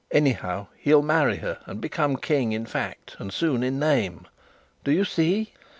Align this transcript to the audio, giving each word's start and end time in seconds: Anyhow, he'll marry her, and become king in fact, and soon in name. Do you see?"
Anyhow, 0.09 0.65
he'll 0.77 1.03
marry 1.03 1.35
her, 1.35 1.59
and 1.67 1.79
become 1.79 2.17
king 2.17 2.53
in 2.53 2.65
fact, 2.65 3.15
and 3.19 3.31
soon 3.31 3.61
in 3.61 3.77
name. 3.77 4.25
Do 4.83 4.89
you 4.91 5.05
see?" 5.05 5.53